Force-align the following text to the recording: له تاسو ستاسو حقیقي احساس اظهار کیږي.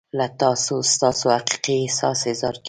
له 0.17 0.27
تاسو 0.41 0.73
ستاسو 0.93 1.25
حقیقي 1.35 1.75
احساس 1.81 2.19
اظهار 2.31 2.53
کیږي. 2.55 2.59